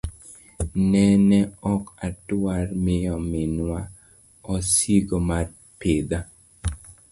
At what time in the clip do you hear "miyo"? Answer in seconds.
2.83-3.15